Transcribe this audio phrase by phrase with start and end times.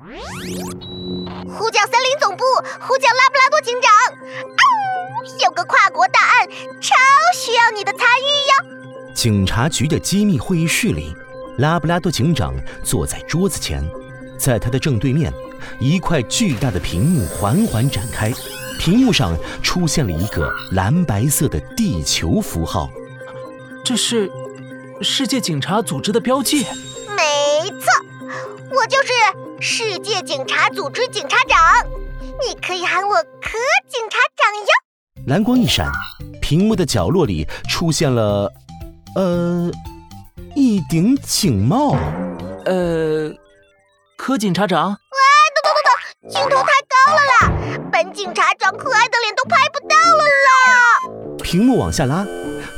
[0.00, 2.44] 呼叫森林总部，
[2.80, 3.90] 呼叫拉布拉多警长。
[4.54, 4.62] 啊，
[5.44, 6.48] 有个跨国大案，
[6.80, 6.94] 超
[7.34, 9.12] 需要你的参与哟。
[9.12, 11.12] 警察局的机密会议室里，
[11.58, 13.84] 拉布拉多警长坐在桌子前，
[14.38, 15.32] 在他的正对面，
[15.80, 18.32] 一块巨大的屏幕缓缓展开，
[18.78, 22.88] 屏幕上出现了一个蓝白色的地球符号。
[23.84, 24.30] 这是
[25.02, 26.64] 世界警察组织的标记。
[28.78, 29.12] 我就是
[29.60, 31.58] 世界警察组织警察长，
[32.46, 35.26] 你可以喊我柯警察长哟。
[35.26, 35.90] 蓝光一闪，
[36.40, 38.48] 屏幕的角落里出现了，
[39.16, 39.68] 呃，
[40.54, 41.96] 一顶警帽。
[42.66, 43.34] 呃，
[44.16, 44.90] 柯警察长。
[44.90, 45.18] 喂，
[45.56, 51.42] 等等等等，镜头太高了啦，本警察长可爱的脸都拍不到了啦。
[51.42, 52.24] 屏幕往下拉，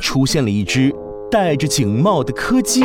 [0.01, 0.91] 出现了一只
[1.29, 2.83] 戴着警帽的柯基。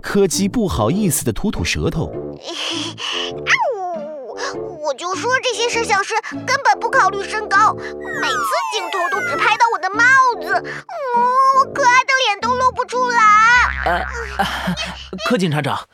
[0.00, 2.10] 柯基不好意思的吐吐舌头。
[4.80, 6.14] 我就说这些摄像师
[6.46, 7.90] 根本不考虑身高，每次
[8.72, 10.04] 镜头都只拍到我的帽
[10.40, 10.64] 子，嗯
[11.56, 13.20] 我可爱的脸都露不出来。
[13.84, 14.02] 呃，
[15.28, 15.86] 柯警察长，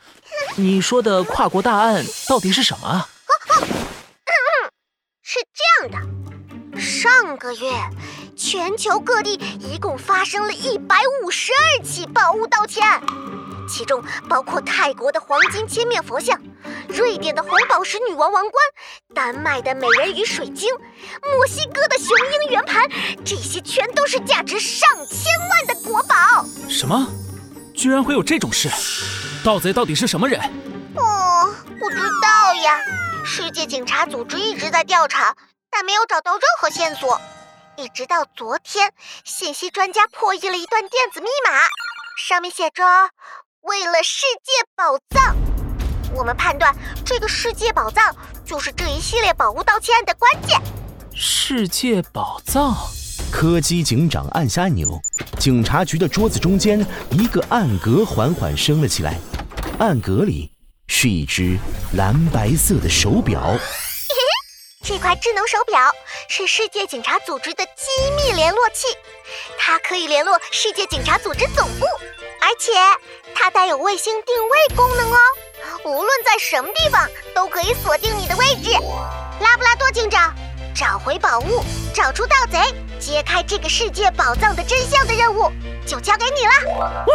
[0.55, 3.09] 你说的跨国大案到底是什么啊？
[5.23, 5.97] 是这样的，
[6.79, 7.69] 上个月
[8.37, 13.03] 全球各地一共发生了一百五十二起宝物盗窃案。
[13.67, 16.39] 其中包括泰国的黄金千面佛像、
[16.87, 18.53] 瑞典的红宝石女王王冠、
[19.13, 20.73] 丹麦的美人鱼水晶、
[21.21, 22.09] 墨西哥的雄
[22.43, 22.89] 鹰圆盘，
[23.23, 26.15] 这些全都是价值上千万的国宝。
[26.69, 27.07] 什么？
[27.75, 28.69] 居然会有这种事？
[29.43, 30.39] 盗贼到底是什么人？
[30.95, 32.79] 哦，不知道呀。
[33.25, 35.35] 世界警察组织一直在调查，
[35.69, 37.19] 但没有找到任何线索。
[37.75, 38.93] 一直到昨天，
[39.25, 41.59] 信息专家破译了一段电子密码，
[42.17, 42.83] 上面写着。
[43.65, 45.35] 为了世界宝藏，
[46.13, 46.71] 我们判断
[47.03, 50.61] 这个世界宝藏就是这一系列宝物盗窃案的关键。
[51.15, 52.75] 世界宝藏，
[53.31, 55.01] 柯基警长按下按钮，
[55.39, 59.17] 警察局的桌子中间一个暗格缓缓升了起来，
[59.79, 60.51] 暗格里
[60.85, 61.57] 是一只
[61.93, 63.41] 蓝白色的手表。
[63.41, 65.91] 嘿嘿，这块智能手表
[66.29, 67.81] 是世界警察组织的机
[68.15, 68.85] 密联络器，
[69.57, 71.87] 它可以联络世界警察组织总部。
[72.45, 72.73] 而且
[73.33, 75.17] 它带有卫星定位功能哦，
[75.83, 78.69] 无论在什么地方都可以锁定你的位置。
[79.41, 80.31] 拉布拉多警长，
[80.75, 82.59] 找回宝物，找出盗贼，
[82.99, 85.51] 揭开这个世界宝藏的真相的任务
[85.87, 87.05] 就交给你了。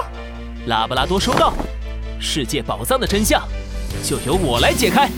[0.66, 1.52] 拉布拉多收到，
[2.20, 3.40] 世界宝藏的真相
[4.02, 5.08] 就由我来解开。